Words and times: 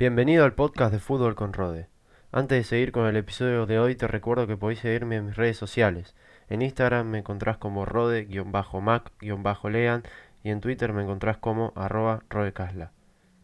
Bienvenido 0.00 0.44
al 0.46 0.54
podcast 0.54 0.94
de 0.94 0.98
Fútbol 0.98 1.34
con 1.34 1.52
Rode. 1.52 1.90
Antes 2.32 2.56
de 2.56 2.64
seguir 2.64 2.90
con 2.90 3.04
el 3.04 3.18
episodio 3.18 3.66
de 3.66 3.78
hoy, 3.78 3.96
te 3.96 4.08
recuerdo 4.08 4.46
que 4.46 4.56
podéis 4.56 4.78
seguirme 4.78 5.16
en 5.16 5.26
mis 5.26 5.36
redes 5.36 5.58
sociales. 5.58 6.16
En 6.48 6.62
Instagram 6.62 7.06
me 7.06 7.18
encontrás 7.18 7.58
como 7.58 7.84
Rode-Mac-Lean 7.84 10.02
y 10.42 10.48
en 10.48 10.62
Twitter 10.62 10.94
me 10.94 11.02
encontrás 11.02 11.36
como 11.36 11.74
arroba 11.76 12.22
Rodecasla. 12.30 12.92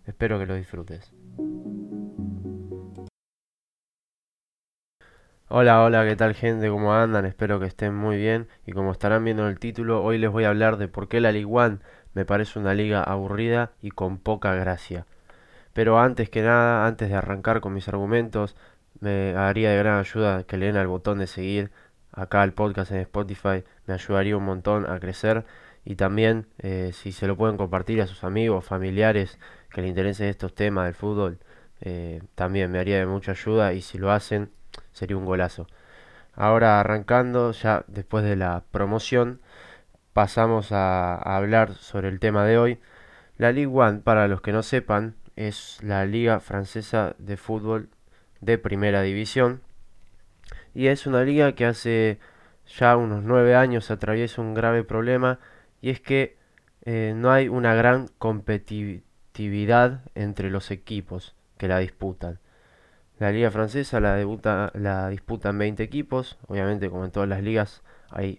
Espero 0.06 0.38
que 0.38 0.46
lo 0.46 0.54
disfrutes. 0.54 1.12
Hola, 5.50 5.82
hola, 5.82 6.06
¿qué 6.06 6.16
tal 6.16 6.32
gente? 6.32 6.70
¿Cómo 6.70 6.94
andan? 6.94 7.26
Espero 7.26 7.60
que 7.60 7.66
estén 7.66 7.94
muy 7.94 8.16
bien 8.16 8.48
y 8.64 8.72
como 8.72 8.92
estarán 8.92 9.24
viendo 9.24 9.42
en 9.42 9.50
el 9.50 9.58
título, 9.58 10.02
hoy 10.02 10.16
les 10.16 10.30
voy 10.30 10.44
a 10.44 10.48
hablar 10.48 10.78
de 10.78 10.88
por 10.88 11.08
qué 11.08 11.20
la 11.20 11.32
Ligue 11.32 11.44
1 11.44 11.80
me 12.14 12.24
parece 12.24 12.58
una 12.58 12.72
liga 12.72 13.02
aburrida 13.02 13.72
y 13.82 13.90
con 13.90 14.16
poca 14.16 14.54
gracia. 14.54 15.04
Pero 15.76 16.00
antes 16.00 16.30
que 16.30 16.40
nada, 16.40 16.86
antes 16.86 17.10
de 17.10 17.16
arrancar 17.16 17.60
con 17.60 17.74
mis 17.74 17.86
argumentos, 17.86 18.56
me 19.00 19.36
haría 19.36 19.70
de 19.70 19.76
gran 19.76 19.98
ayuda 19.98 20.44
que 20.44 20.56
le 20.56 20.66
den 20.66 20.76
al 20.78 20.86
botón 20.86 21.18
de 21.18 21.26
seguir 21.26 21.70
acá 22.12 22.40
al 22.40 22.54
podcast 22.54 22.92
en 22.92 23.00
Spotify, 23.00 23.62
me 23.86 23.92
ayudaría 23.92 24.38
un 24.38 24.44
montón 24.44 24.88
a 24.88 24.98
crecer 25.00 25.44
y 25.84 25.96
también 25.96 26.46
eh, 26.60 26.92
si 26.94 27.12
se 27.12 27.26
lo 27.26 27.36
pueden 27.36 27.58
compartir 27.58 28.00
a 28.00 28.06
sus 28.06 28.24
amigos, 28.24 28.64
familiares 28.64 29.38
que 29.70 29.82
les 29.82 29.90
interesen 29.90 30.28
estos 30.28 30.54
temas 30.54 30.86
del 30.86 30.94
fútbol, 30.94 31.40
eh, 31.82 32.22
también 32.34 32.70
me 32.72 32.78
haría 32.78 32.98
de 32.98 33.04
mucha 33.04 33.32
ayuda 33.32 33.74
y 33.74 33.82
si 33.82 33.98
lo 33.98 34.10
hacen 34.10 34.50
sería 34.92 35.18
un 35.18 35.26
golazo. 35.26 35.66
Ahora 36.34 36.80
arrancando, 36.80 37.52
ya 37.52 37.84
después 37.86 38.24
de 38.24 38.36
la 38.36 38.64
promoción, 38.70 39.42
pasamos 40.14 40.72
a, 40.72 41.16
a 41.16 41.36
hablar 41.36 41.74
sobre 41.74 42.08
el 42.08 42.18
tema 42.18 42.46
de 42.46 42.56
hoy. 42.56 42.80
La 43.36 43.52
Ligue 43.52 43.66
1, 43.66 44.00
para 44.00 44.26
los 44.26 44.40
que 44.40 44.52
no 44.52 44.62
sepan, 44.62 45.16
es 45.36 45.78
la 45.82 46.06
liga 46.06 46.40
francesa 46.40 47.14
de 47.18 47.36
fútbol 47.36 47.90
de 48.40 48.58
primera 48.58 49.02
división. 49.02 49.62
Y 50.74 50.88
es 50.88 51.06
una 51.06 51.22
liga 51.22 51.52
que 51.54 51.66
hace 51.66 52.18
ya 52.66 52.96
unos 52.96 53.22
nueve 53.22 53.54
años 53.54 53.90
atraviesa 53.90 54.42
un 54.42 54.54
grave 54.54 54.82
problema 54.82 55.38
y 55.80 55.90
es 55.90 56.00
que 56.00 56.36
eh, 56.84 57.12
no 57.14 57.30
hay 57.30 57.48
una 57.48 57.74
gran 57.74 58.08
competitividad 58.18 60.02
entre 60.14 60.50
los 60.50 60.70
equipos 60.70 61.34
que 61.58 61.68
la 61.68 61.78
disputan. 61.78 62.40
La 63.18 63.30
liga 63.30 63.50
francesa 63.50 64.00
la, 64.00 64.16
disputan 65.08 65.58
20 65.58 65.82
equipos, 65.82 66.38
obviamente 66.48 66.90
como 66.90 67.04
en 67.04 67.10
todas 67.10 67.28
las 67.28 67.42
ligas 67.42 67.82
hay, 68.10 68.38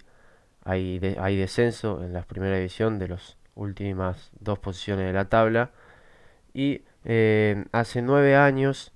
hay, 0.64 1.00
hay 1.20 1.38
descenso 1.38 2.04
en 2.04 2.14
la 2.14 2.22
primera 2.22 2.58
división 2.58 3.00
de 3.00 3.08
las 3.08 3.38
últimas 3.56 4.32
dos 4.40 4.60
posiciones 4.60 5.08
de 5.08 5.14
la 5.14 5.26
tabla 5.26 5.72
y 6.58 6.82
eh, 7.06 7.66
hace 7.72 8.02
nueve 8.02 8.36
años 8.36 8.92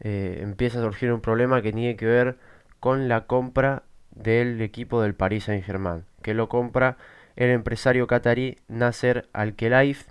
eh, 0.00 0.40
empieza 0.42 0.80
a 0.80 0.82
surgir 0.82 1.12
un 1.12 1.20
problema 1.20 1.62
que 1.62 1.72
tiene 1.72 1.94
que 1.94 2.04
ver 2.04 2.36
con 2.80 3.06
la 3.06 3.28
compra 3.28 3.84
del 4.10 4.60
equipo 4.60 5.00
del 5.00 5.14
Paris 5.14 5.44
Saint-Germain, 5.44 6.04
que 6.20 6.34
lo 6.34 6.48
compra 6.48 6.96
el 7.36 7.50
empresario 7.50 8.08
catarí 8.08 8.58
Nasser 8.66 9.28
Al-Khelaifi, 9.32 10.04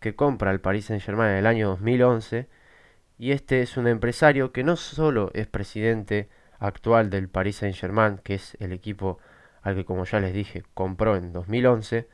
que 0.00 0.16
compra 0.16 0.50
el 0.50 0.60
Paris 0.60 0.86
Saint-Germain 0.86 1.30
en 1.30 1.36
el 1.36 1.46
año 1.46 1.68
2011, 1.68 2.48
y 3.18 3.30
este 3.30 3.62
es 3.62 3.76
un 3.76 3.86
empresario 3.86 4.50
que 4.50 4.64
no 4.64 4.74
solo 4.74 5.30
es 5.34 5.46
presidente 5.46 6.28
actual 6.58 7.08
del 7.08 7.28
Paris 7.28 7.58
Saint-Germain, 7.58 8.18
que 8.18 8.34
es 8.34 8.56
el 8.58 8.72
equipo 8.72 9.20
al 9.62 9.76
que 9.76 9.84
como 9.84 10.04
ya 10.06 10.18
les 10.18 10.34
dije 10.34 10.64
compró 10.74 11.14
en 11.14 11.32
2011, 11.32 12.08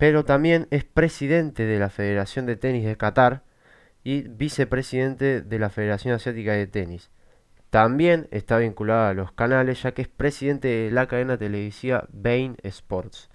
pero 0.00 0.24
también 0.24 0.66
es 0.70 0.84
presidente 0.84 1.66
de 1.66 1.78
la 1.78 1.90
Federación 1.90 2.46
de 2.46 2.56
Tenis 2.56 2.86
de 2.86 2.96
Qatar 2.96 3.42
y 4.02 4.22
vicepresidente 4.22 5.42
de 5.42 5.58
la 5.58 5.68
Federación 5.68 6.14
Asiática 6.14 6.54
de 6.54 6.66
Tenis. 6.66 7.10
También 7.68 8.26
está 8.30 8.56
vinculado 8.56 9.08
a 9.08 9.12
los 9.12 9.30
canales 9.32 9.82
ya 9.82 9.92
que 9.92 10.00
es 10.00 10.08
presidente 10.08 10.68
de 10.68 10.90
la 10.90 11.06
cadena 11.06 11.36
televisiva 11.36 12.08
Bain 12.12 12.56
Sports. 12.62 13.28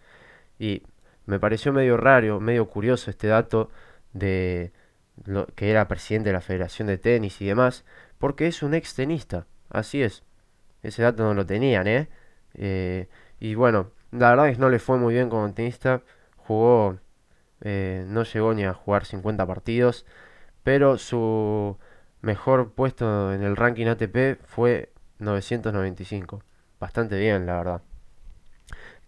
Y 0.58 0.82
me 1.28 1.40
pareció 1.40 1.72
medio 1.72 1.98
raro, 1.98 2.40
medio 2.40 2.68
curioso 2.68 3.12
este 3.12 3.28
dato 3.28 3.70
de 4.14 4.72
lo, 5.24 5.46
que 5.46 5.70
era 5.70 5.88
presidente 5.88 6.30
de 6.30 6.34
la 6.34 6.42
Federación 6.42 6.88
de 6.88 6.98
Tenis 6.98 7.42
y 7.42 7.46
demás, 7.46 7.86
porque 8.18 8.48
es 8.48 8.64
un 8.64 8.74
ex 8.74 8.96
tenista, 8.96 9.46
así 9.70 10.02
es. 10.02 10.24
Ese 10.82 11.04
dato 11.04 11.22
no 11.26 11.36
lo 11.36 11.46
tenían, 11.46 11.86
¿eh? 11.86 12.10
eh 12.56 13.08
y 13.40 13.54
bueno, 13.54 13.92
la 14.12 14.32
verdad 14.32 14.50
es 14.50 14.56
que 14.56 14.62
no 14.62 14.72
le 14.72 14.80
fue 14.80 14.98
muy 14.98 15.14
bien 15.14 15.30
como 15.30 15.54
tenista 15.54 16.02
jugó, 16.48 17.00
eh, 17.62 18.06
no 18.08 18.24
llegó 18.24 18.54
ni 18.54 18.66
a 18.66 18.74
jugar 18.74 19.06
50 19.06 19.46
partidos, 19.46 20.06
pero 20.64 20.98
su 20.98 21.78
mejor 22.22 22.74
puesto 22.74 23.34
en 23.34 23.44
el 23.44 23.56
ranking 23.56 23.88
ATP 23.88 24.40
fue 24.46 24.92
995. 25.20 26.44
Bastante 26.80 27.18
bien, 27.18 27.46
la 27.46 27.58
verdad. 27.58 27.82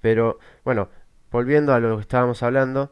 Pero 0.02 0.40
bueno, 0.64 0.90
volviendo 1.32 1.74
a 1.74 1.80
lo 1.80 1.96
que 1.96 2.02
estábamos 2.02 2.44
hablando, 2.44 2.92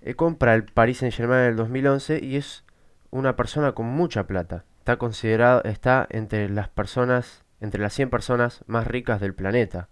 eh, 0.00 0.14
compra 0.14 0.54
el 0.54 0.64
Paris 0.64 0.98
Saint 0.98 1.14
Germain 1.14 1.42
en 1.42 1.50
el 1.50 1.56
2011 1.56 2.20
y 2.22 2.36
es 2.36 2.64
una 3.10 3.36
persona 3.36 3.72
con 3.72 3.86
mucha 3.86 4.26
plata. 4.26 4.64
Está 4.78 4.96
considerado, 4.96 5.62
está 5.64 6.06
entre 6.10 6.48
las 6.48 6.68
personas, 6.68 7.44
entre 7.60 7.80
las 7.80 7.94
100 7.94 8.10
personas 8.10 8.64
más 8.66 8.86
ricas 8.86 9.20
del 9.20 9.34
planeta. 9.34 9.88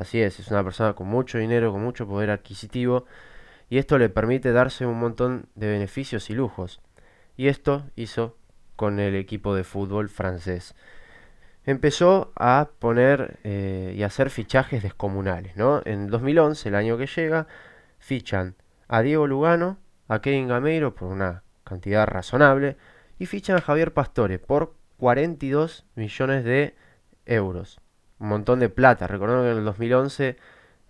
Así 0.00 0.22
es, 0.22 0.40
es 0.40 0.50
una 0.50 0.64
persona 0.64 0.94
con 0.94 1.08
mucho 1.08 1.36
dinero, 1.36 1.72
con 1.72 1.82
mucho 1.84 2.08
poder 2.08 2.30
adquisitivo, 2.30 3.04
y 3.68 3.76
esto 3.76 3.98
le 3.98 4.08
permite 4.08 4.50
darse 4.50 4.86
un 4.86 4.98
montón 4.98 5.50
de 5.54 5.70
beneficios 5.70 6.30
y 6.30 6.34
lujos. 6.34 6.80
Y 7.36 7.48
esto 7.48 7.84
hizo 7.96 8.38
con 8.76 8.98
el 8.98 9.14
equipo 9.14 9.54
de 9.54 9.62
fútbol 9.62 10.08
francés. 10.08 10.74
Empezó 11.66 12.32
a 12.36 12.70
poner 12.78 13.40
eh, 13.44 13.92
y 13.94 14.02
hacer 14.02 14.30
fichajes 14.30 14.82
descomunales, 14.82 15.56
¿no? 15.56 15.82
En 15.84 16.06
2011, 16.06 16.70
el 16.70 16.76
año 16.76 16.96
que 16.96 17.06
llega, 17.06 17.46
fichan 17.98 18.56
a 18.88 19.02
Diego 19.02 19.26
Lugano, 19.26 19.76
a 20.08 20.22
Kevin 20.22 20.48
Gameiro 20.48 20.94
por 20.94 21.08
una 21.08 21.42
cantidad 21.62 22.06
razonable, 22.06 22.78
y 23.18 23.26
fichan 23.26 23.58
a 23.58 23.60
Javier 23.60 23.92
Pastore 23.92 24.38
por 24.38 24.72
42 24.96 25.84
millones 25.94 26.42
de 26.44 26.74
euros 27.26 27.82
un 28.20 28.28
montón 28.28 28.60
de 28.60 28.68
plata. 28.68 29.06
Recordemos 29.06 29.44
que 29.44 29.50
en 29.52 29.58
el 29.58 29.64
2011, 29.64 30.36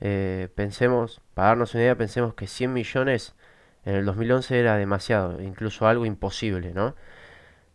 eh, 0.00 0.48
pensemos, 0.54 1.20
para 1.34 1.48
darnos 1.48 1.74
una 1.74 1.84
idea, 1.84 1.96
pensemos 1.96 2.34
que 2.34 2.46
100 2.46 2.72
millones 2.72 3.34
en 3.84 3.94
el 3.96 4.04
2011 4.04 4.58
era 4.60 4.76
demasiado, 4.76 5.40
incluso 5.40 5.86
algo 5.86 6.06
imposible, 6.06 6.74
¿no? 6.74 6.94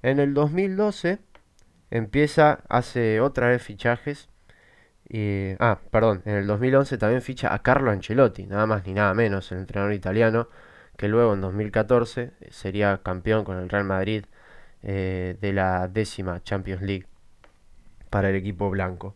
En 0.03 0.19
el 0.19 0.33
2012 0.33 1.19
empieza, 1.91 2.59
hace 2.69 3.21
otra 3.21 3.47
vez 3.49 3.63
fichajes. 3.63 4.29
Y, 5.07 5.53
ah, 5.59 5.79
perdón, 5.91 6.21
en 6.25 6.35
el 6.35 6.47
2011 6.47 6.97
también 6.97 7.21
ficha 7.21 7.53
a 7.53 7.61
Carlo 7.61 7.91
Ancelotti, 7.91 8.45
nada 8.47 8.65
más 8.65 8.85
ni 8.85 8.93
nada 8.93 9.13
menos, 9.13 9.51
el 9.51 9.59
entrenador 9.59 9.93
italiano, 9.93 10.49
que 10.97 11.07
luego 11.07 11.33
en 11.33 11.41
2014 11.41 12.31
sería 12.49 12.99
campeón 13.03 13.45
con 13.45 13.57
el 13.57 13.69
Real 13.69 13.83
Madrid 13.85 14.25
eh, 14.83 15.37
de 15.41 15.53
la 15.53 15.87
décima 15.87 16.41
Champions 16.43 16.81
League 16.81 17.07
para 18.09 18.29
el 18.29 18.35
equipo 18.35 18.69
blanco. 18.69 19.15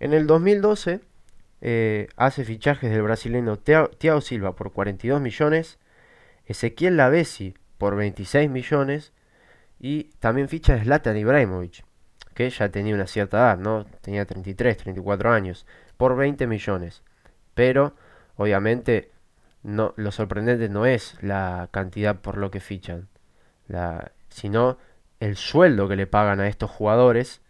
En 0.00 0.12
el 0.12 0.26
2012 0.26 1.00
eh, 1.60 2.08
hace 2.16 2.44
fichajes 2.44 2.90
del 2.90 3.02
brasileño 3.02 3.56
Thiago 3.56 4.20
Silva 4.20 4.54
por 4.54 4.72
42 4.72 5.20
millones, 5.20 5.78
Ezequiel 6.46 6.96
Lavesi 6.96 7.54
por 7.78 7.96
26 7.96 8.48
millones 8.48 9.12
y 9.80 10.04
también 10.20 10.48
ficha 10.48 10.74
de 10.74 10.82
Zlatan 10.82 11.16
Ibrahimovic, 11.16 11.84
que 12.34 12.48
ya 12.50 12.68
tenía 12.68 12.94
una 12.94 13.06
cierta 13.06 13.38
edad, 13.38 13.58
¿no? 13.58 13.84
Tenía 14.00 14.24
33, 14.24 14.76
34 14.76 15.32
años, 15.32 15.66
por 15.96 16.16
20 16.16 16.46
millones. 16.46 17.02
Pero, 17.54 17.94
obviamente, 18.36 19.10
no, 19.62 19.94
lo 19.96 20.12
sorprendente 20.12 20.68
no 20.68 20.86
es 20.86 21.16
la 21.22 21.68
cantidad 21.72 22.20
por 22.20 22.38
lo 22.38 22.50
que 22.50 22.60
fichan, 22.60 23.08
sino 24.28 24.78
el 25.20 25.36
sueldo 25.36 25.88
que 25.88 25.96
le 25.96 26.06
pagan 26.06 26.40
a 26.40 26.48
estos 26.48 26.70
jugadores 26.70 27.40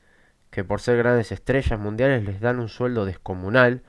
que 0.51 0.65
por 0.65 0.81
ser 0.81 0.97
grandes 0.97 1.33
estrellas 1.33 1.79
mundiales 1.79 2.25
les 2.25 2.41
dan 2.41 2.61
un 2.61 2.69
sueldo 2.69 3.05
descomunal, 3.05 3.83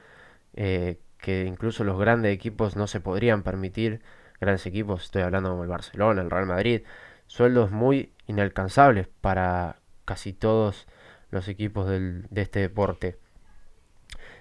eh, 0.54 1.00
que 1.18 1.46
incluso 1.46 1.84
los 1.84 2.00
grandes 2.00 2.34
equipos 2.34 2.76
no 2.76 2.88
se 2.88 3.00
podrían 3.00 3.44
permitir, 3.44 4.02
grandes 4.40 4.66
equipos, 4.66 5.04
estoy 5.04 5.22
hablando 5.22 5.50
como 5.52 5.64
el 5.64 5.70
Barcelona, 5.70 6.22
el 6.22 6.30
Real 6.30 6.46
Madrid, 6.46 6.84
sueldos 7.28 7.72
muy 7.72 8.14
inalcanzables 8.28 9.08
para 9.22 9.78
casi 10.06 10.34
todos 10.34 10.88
los 11.30 11.48
equipos 11.48 11.88
del, 11.88 12.26
de 12.30 12.42
este 12.42 12.60
deporte. 12.60 13.18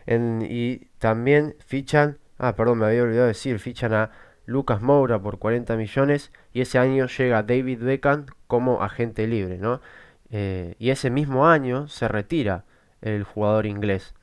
y 0.06 0.86
también 0.98 1.54
fichan, 1.66 2.18
ah, 2.38 2.56
perdón, 2.56 2.78
me 2.78 2.86
había 2.86 3.02
olvidado 3.02 3.26
decir, 3.26 3.58
fichan 3.58 3.92
a 3.92 4.10
Lucas 4.46 4.80
Moura 4.80 5.20
por 5.20 5.38
40 5.38 5.76
millones 5.76 6.32
y 6.54 6.62
ese 6.62 6.78
año 6.78 7.06
llega 7.06 7.42
David 7.42 7.80
Beckham 7.80 8.26
como 8.46 8.82
agente 8.82 9.26
libre, 9.26 9.58
¿no? 9.58 9.82
Eh, 10.30 10.74
y 10.78 10.90
ese 10.90 11.10
mismo 11.10 11.48
año 11.48 11.88
se 11.88 12.08
retira 12.08 12.64
el 13.00 13.24
jugador 13.24 13.66
inglés. 13.66 14.14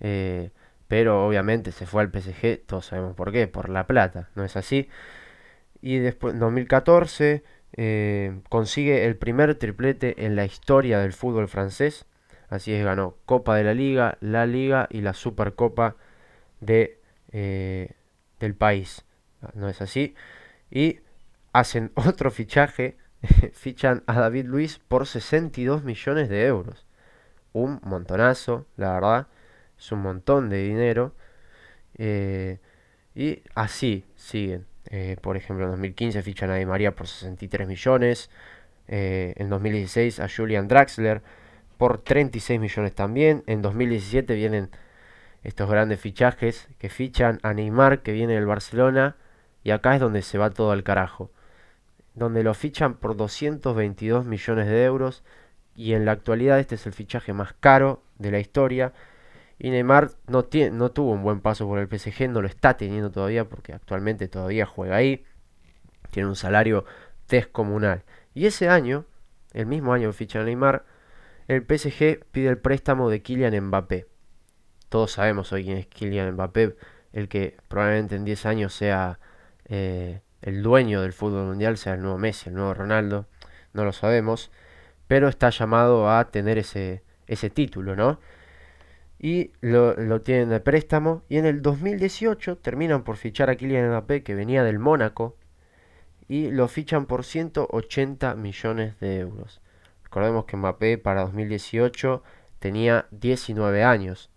Eh, 0.00 0.50
pero 0.88 1.26
obviamente 1.26 1.72
se 1.72 1.86
fue 1.86 2.02
al 2.02 2.10
PSG, 2.10 2.64
todos 2.66 2.86
sabemos 2.86 3.14
por 3.16 3.32
qué, 3.32 3.48
por 3.48 3.68
la 3.70 3.86
plata, 3.86 4.28
¿no 4.34 4.44
es 4.44 4.56
así? 4.56 4.88
Y 5.82 5.98
después, 5.98 6.34
en 6.34 6.40
2014, 6.40 7.44
eh, 7.74 8.40
consigue 8.48 9.06
el 9.06 9.16
primer 9.16 9.54
triplete 9.56 10.24
en 10.26 10.36
la 10.36 10.44
historia 10.44 11.00
del 11.00 11.12
fútbol 11.12 11.48
francés. 11.48 12.06
Así 12.48 12.72
es, 12.72 12.84
ganó 12.84 13.16
Copa 13.26 13.56
de 13.56 13.64
la 13.64 13.74
Liga, 13.74 14.18
la 14.20 14.46
Liga 14.46 14.88
y 14.90 15.00
la 15.00 15.14
Supercopa 15.14 15.96
de, 16.60 17.00
del 17.32 18.54
país. 18.54 19.04
¿No 19.54 19.68
es 19.68 19.82
así? 19.82 20.14
Y 20.70 21.00
hacen 21.52 21.92
otro 21.94 22.30
fichaje, 22.30 22.96
fichan 23.52 24.02
a 24.06 24.20
David 24.20 24.46
Luis 24.46 24.78
por 24.78 25.06
62 25.06 25.84
millones 25.84 26.28
de 26.28 26.46
euros. 26.46 26.86
Un 27.52 27.80
montonazo, 27.82 28.66
la 28.76 28.92
verdad. 28.92 29.26
Es 29.78 29.92
un 29.92 30.02
montón 30.02 30.48
de 30.48 30.62
dinero. 30.62 31.14
Eh, 31.98 32.58
y 33.14 33.42
así 33.54 34.04
siguen. 34.16 34.66
Eh, 34.90 35.16
por 35.20 35.36
ejemplo, 35.36 35.64
en 35.64 35.72
2015 35.72 36.22
fichan 36.22 36.50
a 36.50 36.56
Di 36.56 36.66
María 36.66 36.94
por 36.94 37.06
63 37.06 37.66
millones. 37.66 38.30
Eh, 38.88 39.34
en 39.36 39.48
2016 39.48 40.20
a 40.20 40.28
Julian 40.28 40.68
Draxler 40.68 41.22
por 41.78 41.98
36 42.00 42.60
millones 42.60 42.94
también. 42.94 43.42
En 43.46 43.62
2017 43.62 44.34
vienen 44.34 44.70
estos 45.42 45.68
grandes 45.70 46.00
fichajes 46.00 46.68
que 46.78 46.88
fichan 46.88 47.40
a 47.42 47.52
Neymar 47.54 48.02
que 48.02 48.12
viene 48.12 48.34
del 48.34 48.46
Barcelona. 48.46 49.16
Y 49.64 49.70
acá 49.70 49.94
es 49.94 50.00
donde 50.00 50.22
se 50.22 50.38
va 50.38 50.50
todo 50.50 50.70
al 50.70 50.84
carajo. 50.84 51.30
Donde 52.16 52.42
lo 52.42 52.52
fichan 52.54 52.94
por 52.94 53.16
222 53.16 54.26
millones 54.26 54.66
de 54.66 54.84
euros. 54.84 55.22
Y 55.76 55.92
en 55.92 56.04
la 56.04 56.12
actualidad 56.12 56.58
este 56.58 56.74
es 56.74 56.86
el 56.86 56.92
fichaje 56.92 57.32
más 57.32 57.52
caro 57.52 58.02
de 58.18 58.32
la 58.32 58.40
historia. 58.40 58.92
Y 59.58 59.70
Neymar 59.70 60.10
no, 60.26 60.44
tiene, 60.44 60.76
no 60.76 60.90
tuvo 60.90 61.12
un 61.12 61.22
buen 61.22 61.40
paso 61.40 61.66
por 61.68 61.78
el 61.78 61.86
PSG, 61.86 62.28
no 62.28 62.42
lo 62.42 62.48
está 62.48 62.76
teniendo 62.76 63.12
todavía 63.12 63.48
porque 63.48 63.72
actualmente 63.72 64.26
todavía 64.26 64.66
juega 64.66 64.96
ahí. 64.96 65.24
Tiene 66.10 66.28
un 66.28 66.36
salario 66.36 66.84
descomunal. 67.28 68.02
Y 68.34 68.46
ese 68.46 68.68
año, 68.68 69.04
el 69.52 69.66
mismo 69.66 69.92
año 69.92 70.08
que 70.08 70.14
ficha 70.14 70.42
Neymar, 70.42 70.84
el 71.48 71.62
PSG 71.62 72.24
pide 72.32 72.48
el 72.48 72.58
préstamo 72.58 73.08
de 73.08 73.22
Kylian 73.22 73.68
Mbappé. 73.68 74.08
Todos 74.88 75.12
sabemos 75.12 75.52
hoy 75.52 75.64
quién 75.64 75.78
es 75.78 75.86
Kylian 75.86 76.32
Mbappé, 76.32 76.76
el 77.12 77.28
que 77.28 77.56
probablemente 77.68 78.16
en 78.16 78.24
10 78.24 78.46
años 78.46 78.74
sea 78.74 79.18
eh, 79.66 80.20
el 80.42 80.62
dueño 80.62 81.02
del 81.02 81.12
fútbol 81.12 81.46
mundial, 81.46 81.76
sea 81.76 81.94
el 81.94 82.02
nuevo 82.02 82.18
Messi, 82.18 82.48
el 82.48 82.54
nuevo 82.54 82.74
Ronaldo, 82.74 83.26
no 83.72 83.84
lo 83.84 83.92
sabemos, 83.92 84.50
pero 85.06 85.28
está 85.28 85.50
llamado 85.50 86.10
a 86.10 86.30
tener 86.30 86.58
ese, 86.58 87.02
ese 87.26 87.50
título, 87.50 87.96
¿no? 87.96 88.18
y 89.18 89.52
lo, 89.60 90.20
tienen 90.22 90.50
de 90.50 90.60
préstamo. 90.60 91.22
Y 91.28 91.38
en 91.38 91.46
el 91.46 91.62
2018 91.62 92.58
terminan 92.58 93.04
por 93.04 93.16
fichar 93.16 93.50
a 93.50 93.56
Kylian 93.56 93.88
Mbappé, 93.88 94.22
que 94.22 94.34
venía 94.34 94.62
del 94.62 94.78
Mónaco, 94.78 95.36
y 96.28 96.50
lo 96.50 96.68
fichan 96.68 97.06
por 97.06 97.24
180 97.24 98.34
millones 98.34 98.98
de 99.00 99.18
euros. 99.20 99.60
Recordemos 100.04 100.44
que 100.44 100.56
Mbappé 100.56 100.98
para 100.98 101.22
2018 101.22 102.22
tenía 102.58 103.06
19 103.10 103.84
años. 103.84 104.30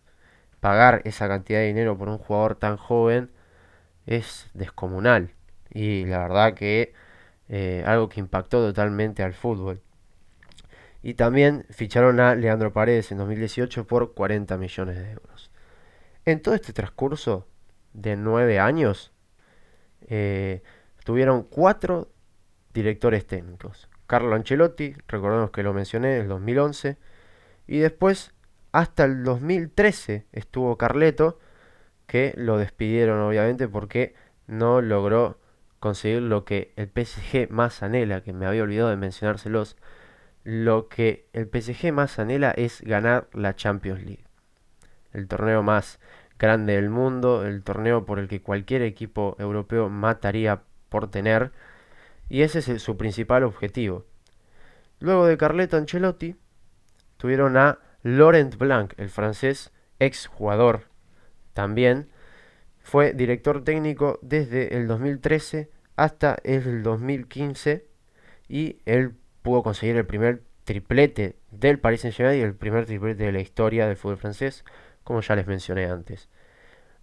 Pagar 0.60 1.02
esa 1.06 1.28
cantidad 1.28 1.60
de 1.60 1.68
dinero 1.68 1.98
por 1.98 2.10
un 2.10 2.18
jugador 2.18 2.56
tan 2.56 2.78
joven 2.78 3.32
es 4.06 4.50
descomunal. 4.54 5.34
Y 5.72 6.06
la 6.06 6.20
verdad 6.20 6.54
que 6.54 6.94
eh, 7.48 7.84
algo 7.86 8.10
que 8.10 8.20
impactó 8.20 8.66
totalmente 8.66 9.24
al 9.24 9.34
fútbol. 9.34 9.82
Y 11.02 11.14
también 11.14 11.66
ficharon 11.70 12.20
a 12.20 12.36
Leandro 12.36 12.74
Paredes 12.74 13.12
en 13.12 13.18
2018 13.20 13.88
por 13.88 14.14
40 14.14 14.58
millones 14.58 14.98
de 14.98 15.12
euros. 15.12 15.52
En 16.26 16.42
todo 16.42 16.56
este 16.56 16.74
transcurso 16.74 17.48
de 17.94 18.16
nueve 18.16 18.60
años, 18.60 19.12
eh, 20.08 20.62
tuvieron 21.04 21.44
cuatro 21.44 22.12
directores 22.74 23.26
técnicos. 23.26 23.90
Carlo 24.06 24.36
Ancelotti, 24.36 24.94
recordemos 25.08 25.52
que 25.52 25.64
lo 25.64 25.74
mencioné, 25.74 26.16
en 26.18 26.22
el 26.24 26.28
2011. 26.28 26.98
Y 27.68 27.80
después, 27.80 28.34
hasta 28.72 29.06
el 29.06 29.24
2013, 29.24 30.26
estuvo 30.32 30.78
Carleto, 30.78 31.40
que 32.06 32.34
lo 32.36 32.58
despidieron 32.58 33.20
obviamente 33.22 33.68
porque 33.68 34.16
no 34.48 34.82
logró 34.82 35.40
conseguir 35.80 36.22
lo 36.22 36.46
que 36.46 36.74
el 36.76 36.88
PSG 36.88 37.50
más 37.50 37.84
anhela, 37.84 38.22
que 38.22 38.34
me 38.34 38.46
había 38.46 38.64
olvidado 38.64 38.90
de 38.90 38.98
mencionárselos, 38.98 39.78
lo 40.44 40.88
que 40.88 41.28
el 41.34 41.50
PSG 41.50 41.92
más 41.92 42.20
anhela 42.20 42.52
es 42.52 42.82
ganar 42.82 43.28
la 43.34 43.56
Champions 43.56 44.04
League. 44.04 44.26
El 45.14 45.28
torneo 45.28 45.64
más 45.64 46.00
grande 46.38 46.74
del 46.76 46.90
mundo, 46.90 47.46
el 47.46 47.64
torneo 47.64 48.06
por 48.06 48.20
el 48.20 48.28
que 48.28 48.42
cualquier 48.42 48.82
equipo 48.82 49.36
europeo 49.40 49.90
mataría 49.90 50.64
por 50.90 51.10
tener. 51.10 51.52
Y 52.30 52.42
ese 52.42 52.60
es 52.60 52.82
su 52.82 52.98
principal 52.98 53.44
objetivo. 53.44 54.06
Luego 55.00 55.26
de 55.26 55.38
Carleto 55.38 55.78
Ancelotti, 55.78 56.36
tuvieron 57.18 57.58
a 57.58 57.80
Laurent 58.04 58.58
Blanc, 58.58 58.94
el 58.98 59.10
francés 59.10 59.72
ex 60.00 60.28
jugador 60.28 60.86
también. 61.54 62.10
Fue 62.90 63.14
director 63.14 63.64
técnico 63.64 64.18
desde 64.24 64.76
el 64.76 64.88
2013 64.88 65.70
hasta 65.96 66.40
el 66.44 66.82
2015 66.82 67.86
y 68.48 68.80
él 68.86 69.14
pudo 69.44 69.62
conseguir 69.62 69.96
el 69.96 70.08
primer 70.08 70.42
triplete 70.64 71.36
del 71.52 71.78
Paris 71.78 72.02
Saint-Germain 72.02 72.40
y 72.40 72.42
el 72.42 72.56
primer 72.56 72.88
triplete 72.88 73.26
de 73.26 73.32
la 73.32 73.42
historia 73.42 73.86
del 73.86 73.96
fútbol 73.96 74.18
francés, 74.18 74.66
como 75.04 75.22
ya 75.22 75.36
les 75.36 75.46
mencioné 75.46 75.86
antes. 75.86 76.30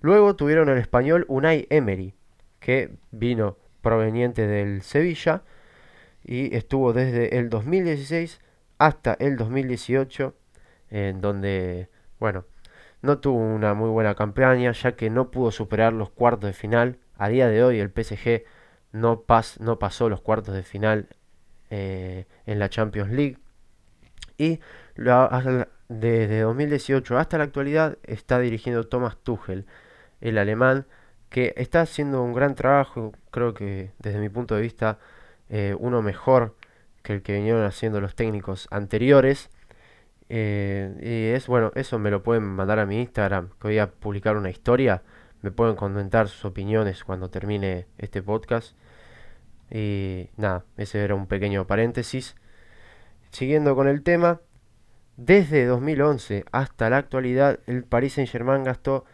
Luego 0.01 0.35
tuvieron 0.35 0.69
el 0.71 0.79
español 0.79 1.25
Unai 1.29 1.69
Emery, 1.71 2.15
que 2.59 2.97
vino 3.13 3.57
proveniente 3.81 4.49
del 4.49 4.83
Sevilla 4.83 5.45
y 6.25 6.53
estuvo 6.57 6.95
desde 6.95 7.39
el 7.39 7.49
2016 7.49 8.41
hasta 8.79 9.15
el 9.21 9.37
2018, 9.37 10.35
en 10.91 11.21
donde, 11.21 11.91
bueno, 12.19 12.45
no 13.07 13.19
tuvo 13.19 13.39
una 13.39 13.75
muy 13.75 13.89
buena 13.89 14.15
campaña, 14.15 14.73
ya 14.73 14.97
que 14.97 15.09
no 15.09 15.31
pudo 15.31 15.51
superar 15.51 15.93
los 15.93 16.11
cuartos 16.11 16.49
de 16.49 16.53
final. 16.53 16.99
A 17.17 17.29
día 17.29 17.49
de 17.49 17.65
hoy 17.65 17.81
el 17.81 17.91
PSG 17.91 18.45
no, 18.93 19.25
no 19.61 19.79
pasó 19.79 20.09
los 20.09 20.21
cuartos 20.21 20.55
de 20.55 20.63
final 20.63 21.09
eh, 21.71 22.27
en 22.45 22.59
la 22.59 22.69
Champions 22.69 23.13
League. 23.13 23.39
Y 24.37 24.61
desde 25.89 26.41
2018 26.41 27.17
hasta 27.17 27.39
la 27.39 27.45
actualidad 27.45 27.97
está 28.03 28.39
dirigiendo 28.39 28.85
Thomas 28.85 29.17
Tuchel, 29.23 29.67
el 30.21 30.37
alemán, 30.37 30.87
que 31.31 31.55
está 31.57 31.81
haciendo 31.81 32.23
un 32.23 32.33
gran 32.35 32.55
trabajo, 32.55 33.13
creo 33.31 33.55
que 33.55 33.93
desde 33.99 34.19
mi 34.19 34.29
punto 34.29 34.55
de 34.55 34.63
vista 34.63 34.99
eh, 35.49 35.77
uno 35.79 36.03
mejor 36.03 36.57
que 37.03 37.15
el 37.15 37.23
que 37.23 37.35
vinieron 37.35 37.65
haciendo 37.65 38.01
los 38.01 38.15
técnicos 38.15 38.67
anteriores. 38.71 39.51
Eh, 40.29 41.31
y 41.33 41.35
es 41.35 41.47
bueno, 41.47 41.73
eso 41.75 41.99
me 41.99 42.11
lo 42.11 42.23
pueden 42.23 42.45
mandar 42.45 42.79
a 42.79 42.87
mi 42.87 43.01
Instagram, 43.01 43.51
que 43.61 43.69
voy 43.69 43.79
a 43.79 43.91
publicar 43.91 44.37
una 44.37 44.51
historia. 44.51 45.03
Me 45.43 45.51
pueden 45.51 45.77
comentar 45.77 46.29
sus 46.29 46.45
opiniones 46.45 47.05
cuando 47.05 47.31
termine 47.31 47.87
este 47.99 48.23
podcast. 48.23 48.77
Y 49.71 50.31
nada, 50.37 50.65
ese 50.77 51.03
era 51.03 51.15
un 51.15 51.27
pequeño 51.27 51.67
paréntesis. 51.67 52.37
Siguiendo 53.31 53.75
con 53.75 53.89
el 53.89 54.03
tema, 54.03 54.41
desde 55.17 55.67
2011 55.67 56.45
hasta 56.53 56.91
la 56.91 56.99
actualidad, 56.99 57.61
el 57.67 57.85
Paris 57.85 58.15
Saint-Germain 58.15 58.65
gastó 58.65 59.05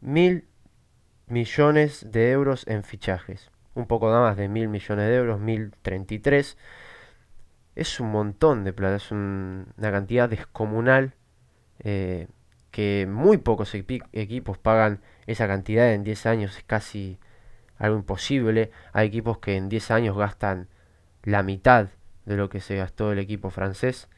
mil 0.00 0.48
millones 1.26 2.10
de 2.10 2.30
euros 2.30 2.66
en 2.66 2.82
fichajes. 2.84 3.50
Un 3.74 3.86
poco 3.86 4.10
más 4.10 4.36
de 4.36 4.48
mil 4.48 4.68
millones 4.68 5.08
de 5.08 5.16
euros, 5.16 5.40
1033. 5.40 6.56
Es 7.78 8.00
un 8.00 8.10
montón 8.10 8.64
de 8.64 8.72
plata, 8.72 8.96
es 8.96 9.12
una 9.12 9.64
cantidad 9.78 10.28
descomunal 10.28 11.14
eh, 11.78 12.26
que 12.72 13.06
muy 13.08 13.36
pocos 13.36 13.72
equipos 13.72 14.58
pagan 14.58 15.00
esa 15.28 15.46
cantidad 15.46 15.92
en 15.92 16.02
10 16.02 16.26
años. 16.26 16.56
Es 16.58 16.64
casi 16.64 17.20
algo 17.78 17.96
imposible. 17.96 18.72
Hay 18.92 19.06
equipos 19.06 19.38
que 19.38 19.54
en 19.54 19.68
10 19.68 19.92
años 19.92 20.16
gastan 20.16 20.66
la 21.22 21.44
mitad 21.44 21.90
de 22.26 22.36
lo 22.36 22.48
que 22.48 22.58
se 22.58 22.74
gastó 22.74 23.12
el 23.12 23.20
equipo 23.20 23.48
francés. 23.48 24.08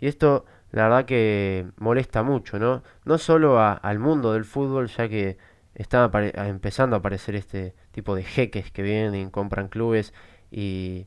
Y 0.00 0.08
esto 0.08 0.44
la 0.72 0.88
verdad 0.88 1.04
que 1.04 1.68
molesta 1.76 2.24
mucho, 2.24 2.58
¿no? 2.58 2.82
No 3.04 3.18
solo 3.18 3.60
al 3.60 3.98
mundo 4.00 4.32
del 4.32 4.44
fútbol, 4.44 4.88
ya 4.88 5.08
que 5.08 5.38
están 5.76 6.10
empezando 6.34 6.96
a 6.96 6.98
aparecer 6.98 7.36
este 7.36 7.76
tipo 7.92 8.16
de 8.16 8.24
jeques 8.24 8.72
que 8.72 8.82
vienen 8.82 9.14
y 9.14 9.30
compran 9.30 9.68
clubes 9.68 10.12
y, 10.50 11.06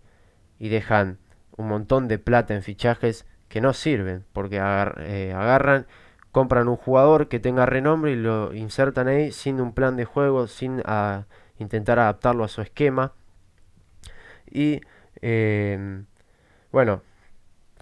y 0.57 0.69
dejan 0.69 1.19
un 1.62 1.70
montón 1.70 2.08
de 2.08 2.20
plata 2.20 2.53
en 2.53 2.63
fichajes 2.63 3.25
que 3.48 3.62
no 3.62 3.74
sirven, 3.74 4.25
porque 4.34 4.58
eh, 4.58 5.34
agarran, 5.36 5.88
compran 6.32 6.68
un 6.68 6.77
jugador 6.77 7.27
que 7.27 7.39
tenga 7.39 7.65
renombre 7.65 8.12
y 8.12 8.15
lo 8.15 8.53
insertan 8.53 9.08
ahí 9.08 9.32
sin 9.32 9.62
un 9.62 9.74
plan 9.74 9.96
de 9.98 10.06
juego, 10.06 10.48
sin 10.48 10.82
a, 10.86 11.25
intentar 11.60 12.00
adaptarlo 12.00 12.44
a 12.44 12.48
su 12.48 12.62
esquema. 12.62 13.13
Y 14.50 14.82
em, 15.22 16.06
bueno, 16.72 17.01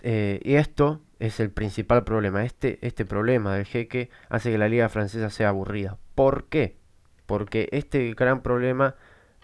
eh, 0.04 0.40
y 0.44 0.56
esto 0.56 1.02
es 1.20 1.40
el 1.40 1.52
principal 1.52 2.04
problema. 2.04 2.44
Este, 2.46 2.80
este 2.86 3.06
problema 3.06 3.56
del 3.56 3.66
jeque 3.66 4.10
hace 4.30 4.52
que 4.52 4.58
la 4.58 4.70
liga 4.70 4.90
francesa 4.90 5.30
sea 5.30 5.50
aburrida. 5.50 5.98
¿Por 6.16 6.46
qué? 6.46 6.78
Porque 7.26 7.70
este 7.72 8.14
gran 8.14 8.42
problema 8.42 8.96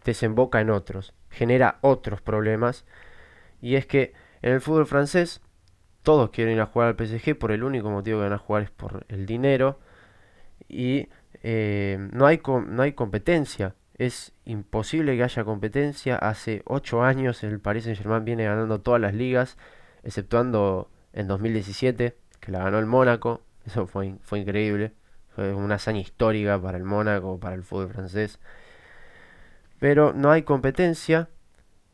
desemboca 0.06 0.62
en 0.62 0.70
otros, 0.70 1.14
genera 1.30 1.80
otros 1.82 2.22
problemas 2.22 2.86
Y 3.62 3.76
es 3.76 3.86
que 3.88 4.14
en 4.46 4.54
el 4.54 4.62
fútbol 4.62 4.86
francés 4.86 5.42
todos 6.04 6.30
quieren 6.30 6.54
ir 6.54 6.62
a 6.62 6.68
jugar 6.68 6.90
al 6.90 6.96
PSG 6.96 7.36
por 7.36 7.52
el 7.52 7.64
único 7.64 7.90
motivo 7.90 8.20
que 8.20 8.26
van 8.26 8.34
a 8.34 8.38
jugar 8.38 8.62
es 8.62 8.70
por 8.70 9.04
el 9.10 9.26
dinero 9.26 9.80
y 10.70 11.10
eh, 11.42 11.98
no, 12.12 12.28
hay 12.28 12.40
no 12.46 12.84
hay 12.84 12.94
competencia. 12.94 13.74
Es 13.98 14.34
imposible 14.46 15.18
que 15.18 15.24
haya 15.24 15.44
competencia. 15.44 16.16
Hace 16.18 16.62
8 16.66 17.04
años 17.04 17.44
el 17.44 17.60
Paris 17.60 17.86
Saint 17.86 17.98
Germain 17.98 18.24
viene 18.24 18.46
ganando 18.46 18.82
todas 18.82 19.02
las 19.02 19.16
ligas, 19.16 19.58
exceptuando 20.04 20.92
en 21.14 21.28
2017, 21.28 22.16
que 22.40 22.52
la 22.52 22.60
ganó 22.60 22.78
el 22.78 22.86
Mónaco. 22.86 23.42
Eso 23.66 23.88
fue, 23.88 24.14
fue 24.22 24.40
increíble. 24.40 24.94
Fue 25.30 25.56
una 25.56 25.76
hazaña 25.76 26.02
histórica 26.02 26.62
para 26.62 26.78
el 26.78 26.84
Mónaco, 26.84 27.40
para 27.40 27.56
el 27.56 27.64
fútbol 27.64 27.90
francés. 27.90 28.40
Pero 29.80 30.14
no 30.14 30.30
hay 30.30 30.44
competencia. 30.44 31.30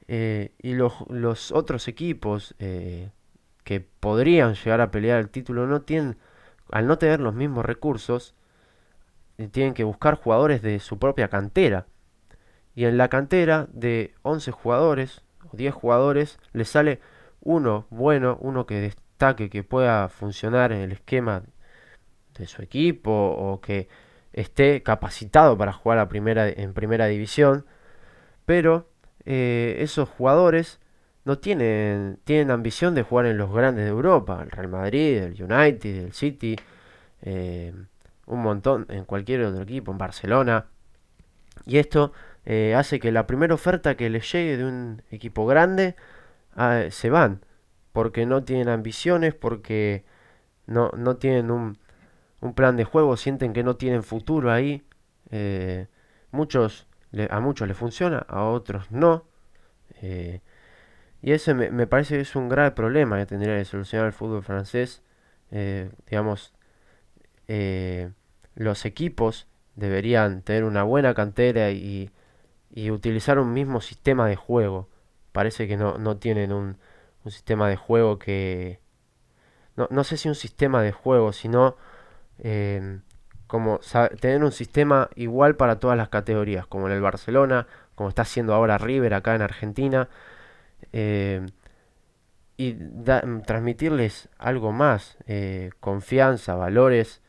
Eh, 0.08 0.54
y 0.60 0.74
los, 0.74 0.94
los, 1.10 1.52
otros 1.52 1.88
equipos 1.88 2.56
eh, 2.60 3.12
que 3.64 3.80
podrían 3.80 4.56
llegar 4.56 4.82
a 4.82 4.92
pelear 4.92 5.20
el 5.20 5.30
título 5.30 5.68
no 5.68 5.82
tienen, 5.82 6.18
al 6.72 6.88
no 6.88 6.98
tener 6.98 7.20
los 7.20 7.34
mismos 7.34 7.66
recursos, 7.66 8.36
eh, 9.38 9.48
tienen 9.48 9.74
que 9.74 9.84
buscar 9.84 10.16
jugadores 10.16 10.62
de 10.62 10.80
su 10.80 11.00
propia 11.00 11.30
cantera. 11.30 11.88
Y 12.76 12.86
en 12.86 12.98
la 12.98 13.10
cantera 13.10 13.68
de 13.72 14.14
11 14.24 14.52
jugadores 14.52 15.24
o 15.52 15.58
10 15.58 15.74
jugadores 15.74 16.40
le 16.54 16.66
sale 16.66 17.00
uno 17.42 17.88
bueno, 17.90 18.38
uno 18.42 18.66
que 18.66 18.82
destaque, 18.82 19.50
que 19.50 19.64
pueda 19.64 20.10
funcionar 20.10 20.72
en 20.72 20.82
el 20.82 20.92
esquema 20.92 21.44
de 22.38 22.48
su 22.48 22.62
equipo 22.62 23.12
o 23.12 23.62
que 23.62 23.90
esté 24.34 24.84
capacitado 24.84 25.58
para 25.58 25.74
jugar 25.74 26.08
primera, 26.08 26.48
en 26.48 26.74
primera 26.74 27.08
división. 27.08 27.66
Pero 28.46 28.91
eh, 29.26 29.78
esos 29.80 30.10
jugadores 30.10 30.80
no 31.26 31.38
tienen, 31.38 32.20
tienen 32.24 32.52
ambición 32.52 32.96
de 32.96 33.04
jugar 33.04 33.28
en 33.28 33.38
los 33.38 33.54
grandes 33.54 33.86
de 33.86 33.92
Europa, 33.92 34.42
el 34.44 34.52
Real 34.52 34.68
Madrid, 34.70 35.18
el 35.18 35.44
United, 35.44 36.06
el 36.06 36.14
City, 36.14 36.56
eh, 37.22 37.74
un 38.26 38.42
montón 38.42 38.86
en 38.90 39.06
cualquier 39.06 39.44
otro 39.44 39.64
equipo, 39.64 39.92
en 39.92 39.98
Barcelona. 39.98 40.66
Y 41.66 41.78
esto 41.78 42.12
eh, 42.46 42.74
hace 42.76 43.00
que 43.00 43.12
la 43.12 43.28
primera 43.28 43.54
oferta 43.54 43.96
que 43.96 44.10
les 44.10 44.32
llegue 44.32 44.58
de 44.58 44.66
un 44.66 45.04
equipo 45.12 45.46
grande 45.46 45.96
ah, 46.56 46.86
se 46.90 47.10
van, 47.10 47.46
porque 47.94 48.26
no 48.26 48.44
tienen 48.44 48.70
ambiciones, 48.70 49.36
porque 49.36 50.06
no, 50.66 50.92
no 50.98 51.18
tienen 51.18 51.52
un, 51.52 51.78
un, 52.42 52.54
plan 52.54 52.78
de 52.78 52.86
juego, 52.86 53.18
sienten 53.18 53.54
que 53.54 53.64
no 53.64 53.76
tienen 53.76 54.04
futuro 54.04 54.52
ahí. 54.52 54.84
Eh, 55.32 55.88
a 57.30 57.40
muchos 57.40 57.68
les 57.68 57.78
funciona, 57.78 58.26
a 58.28 58.44
otros 58.46 58.92
no. 58.92 59.26
Eh, 60.02 60.42
y 61.22 61.34
ese 61.34 61.54
me, 61.54 61.70
me, 61.72 61.88
parece 61.88 62.16
que 62.16 62.22
es 62.22 62.36
un 62.36 62.50
grave 62.50 62.72
problema 62.72 63.18
que 63.18 63.26
tendría 63.26 63.58
que 63.58 63.66
solucionar 63.66 64.08
el 64.08 64.14
fútbol 64.14 64.44
francés. 64.44 65.04
digamos, 66.08 66.54
los 68.56 68.86
equipos 68.86 69.48
deberían 69.76 70.42
tener 70.42 70.64
una 70.64 70.84
buena 70.84 71.14
cantera 71.14 71.72
y, 71.72 72.12
utilizar 72.92 73.40
un 73.40 73.54
mismo 73.54 73.82
sistema 73.82 74.28
de 74.28 74.36
juego. 74.36 74.90
Parece 75.32 75.68
que 75.68 75.78
no, 75.78 75.98
no 75.98 76.18
tienen 76.18 76.52
un, 76.54 76.78
un, 77.26 77.32
sistema 77.32 77.70
de 77.70 77.76
juego 77.76 78.18
que... 78.20 78.80
No, 79.76 79.88
no, 79.92 80.04
sé 80.04 80.18
si 80.18 80.30
un 80.30 80.36
sistema 80.36 80.82
de 80.82 80.92
juego, 80.92 81.34
sino 81.34 81.76
como 83.52 83.82
tener 84.22 84.46
un 84.46 84.54
sistema 84.54 85.10
igual 85.14 85.58
para 85.58 85.78
todas 85.78 85.98
las 85.98 86.08
categorías, 86.08 86.66
como 86.68 86.88
en 86.88 86.94
el 86.94 87.02
Barcelona, 87.02 87.68
como 87.96 88.08
está 88.08 88.22
haciendo 88.22 88.54
ahora 88.54 88.78
River 88.78 89.14
acá 89.14 89.36
en 89.36 89.42
Argentina. 89.42 90.08
Em, 90.94 91.48
y 92.56 92.76
transmitirles 93.46 94.30
algo 94.38 94.72
más, 94.72 95.18
eh, 95.28 95.72
confianza, 95.82 96.56
valores. 96.56 97.22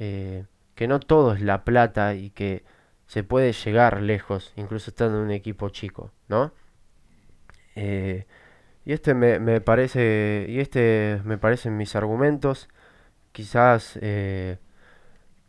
Eh, 0.00 0.44
que 0.74 0.88
no 0.88 0.98
todo 0.98 1.34
es 1.34 1.40
la 1.40 1.62
plata 1.62 2.14
y 2.14 2.30
que 2.30 2.64
se 3.06 3.22
puede 3.22 3.52
llegar 3.52 4.02
lejos, 4.02 4.52
incluso 4.56 4.90
estando 4.90 5.18
en 5.18 5.24
un 5.26 5.30
equipo 5.30 5.68
chico, 5.68 6.10
¿no? 6.26 6.52
Eh, 7.76 8.26
y 8.84 8.92
este 8.92 9.14
me, 9.14 9.60
parece, 9.60 10.46
y 10.48 10.58
este 10.58 11.20
me 11.24 11.38
parecen 11.38 11.76
mis 11.76 11.94
argumentos. 11.94 12.68
Quizás 13.30 13.96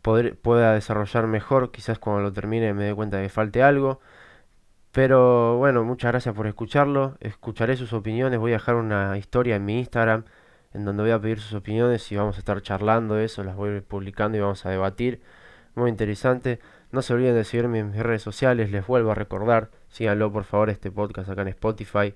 pueda 0.02 0.74
desarrollar 0.74 1.28
mejor, 1.28 1.72
quizás 1.72 2.00
cuando 2.00 2.22
lo 2.22 2.34
termine 2.34 2.74
me 2.74 2.86
dé 2.86 2.96
cuenta 2.96 3.18
de 3.18 3.24
que 3.24 3.30
falte 3.30 3.64
algo. 3.64 4.00
Pero 4.92 5.58
bueno, 5.58 5.84
muchas 5.84 6.12
gracias 6.12 6.36
por 6.36 6.48
escucharlo. 6.48 7.18
Escucharé 7.22 7.78
sus 7.78 7.94
opiniones. 7.94 8.40
Voy 8.40 8.52
a 8.52 8.56
dejar 8.56 8.76
una 8.76 9.18
historia 9.18 9.56
en 9.56 9.66
mi 9.66 9.80
Instagram 9.80 10.26
en 10.74 10.86
donde 10.86 11.04
voy 11.04 11.12
a 11.12 11.20
pedir 11.20 11.40
sus 11.40 11.54
opiniones 11.54 12.12
y 12.12 12.16
vamos 12.16 12.38
a 12.38 12.40
estar 12.40 12.62
charlando 12.62 13.18
eso, 13.18 13.44
las 13.44 13.56
voy 13.56 13.82
publicando 13.82 14.38
y 14.38 14.42
vamos 14.42 14.66
a 14.66 14.70
debatir. 14.70 15.22
Muy 15.76 15.90
interesante. 15.90 16.60
No 16.92 17.02
se 17.02 17.14
olviden 17.14 17.36
de 17.36 17.44
seguirme 17.44 17.80
en 17.80 17.92
mis 17.92 18.02
redes 18.02 18.22
sociales, 18.22 18.72
les 18.72 18.86
vuelvo 18.86 19.12
a 19.12 19.16
recordar, 19.16 19.72
síganlo 19.90 20.32
por 20.32 20.44
favor 20.44 20.70
este 20.70 20.92
podcast 20.92 21.30
acá 21.30 21.42
en 21.44 21.48
Spotify, 21.50 22.14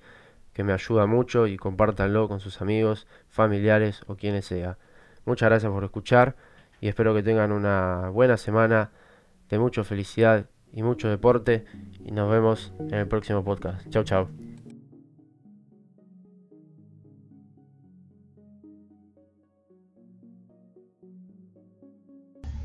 que 0.54 0.64
me 0.64 0.74
ayuda 0.74 1.06
mucho 1.06 1.48
y 1.48 1.56
compártanlo 1.56 2.28
con 2.28 2.42
sus 2.42 2.62
amigos, 2.62 3.08
familiares 3.30 4.04
o 4.08 4.16
quienes 4.16 4.46
sea. 4.46 4.78
Muchas 5.26 5.50
gracias 5.50 5.72
por 5.72 5.84
escuchar 5.86 6.36
y 6.86 6.88
espero 6.88 7.14
que 7.16 7.24
tengan 7.24 7.52
una 7.52 8.10
buena 8.10 8.38
semana 8.38 8.92
de 9.50 9.58
mucha 9.58 9.84
felicidad 9.84 10.46
y 10.72 10.84
mucho 10.84 11.10
deporte 11.10 11.66
y 12.06 12.12
nos 12.12 12.30
vemos 12.30 12.74
en 12.78 12.94
el 12.94 13.08
próximo 13.08 13.44
podcast. 13.44 13.90
Chao, 13.90 14.04
chao. 14.04 14.30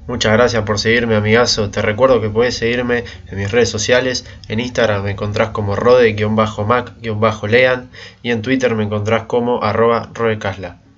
Muchas 0.06 0.34
gracias 0.34 0.64
por 0.64 0.78
seguirme, 0.78 1.14
amigazo. 1.14 1.70
Te 1.70 1.80
recuerdo 1.80 2.20
que 2.20 2.28
puedes 2.28 2.58
seguirme 2.58 3.04
en 3.26 3.38
mis 3.38 3.50
redes 3.50 3.70
sociales. 3.70 4.26
En 4.48 4.60
Instagram 4.60 5.04
me 5.04 5.12
encontrás 5.12 5.48
como 5.48 5.76
rode-mac-lean 5.76 7.88
y 8.22 8.32
en 8.32 8.42
Twitter 8.42 8.74
me 8.74 8.84
encontrás 8.84 9.22
como 9.22 9.64
arroba 9.64 10.10
rodecasla. 10.12 10.89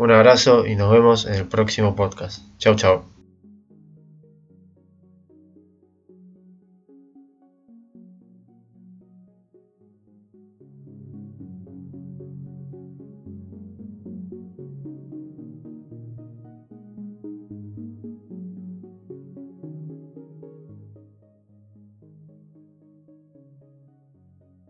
Un 0.00 0.10
abrazo 0.10 0.66
y 0.66 0.76
nos 0.76 0.90
vemos 0.90 1.26
en 1.26 1.34
el 1.34 1.46
próximo 1.46 1.94
podcast. 1.94 2.40
Chau, 2.56 2.74
chau. 2.74 3.19